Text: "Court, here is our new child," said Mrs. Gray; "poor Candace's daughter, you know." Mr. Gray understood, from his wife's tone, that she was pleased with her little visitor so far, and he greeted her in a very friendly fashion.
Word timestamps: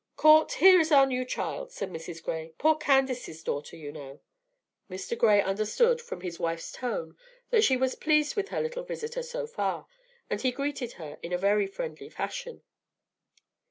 "Court, 0.15 0.53
here 0.53 0.79
is 0.79 0.91
our 0.91 1.05
new 1.05 1.23
child," 1.23 1.71
said 1.71 1.91
Mrs. 1.91 2.23
Gray; 2.23 2.55
"poor 2.57 2.73
Candace's 2.73 3.43
daughter, 3.43 3.75
you 3.75 3.91
know." 3.91 4.19
Mr. 4.89 5.15
Gray 5.15 5.43
understood, 5.43 6.01
from 6.01 6.21
his 6.21 6.39
wife's 6.39 6.71
tone, 6.71 7.15
that 7.51 7.63
she 7.63 7.77
was 7.77 7.93
pleased 7.93 8.35
with 8.35 8.49
her 8.49 8.61
little 8.61 8.81
visitor 8.83 9.21
so 9.21 9.45
far, 9.45 9.85
and 10.27 10.41
he 10.41 10.49
greeted 10.49 10.93
her 10.93 11.19
in 11.21 11.31
a 11.31 11.37
very 11.37 11.67
friendly 11.67 12.09
fashion. 12.09 12.63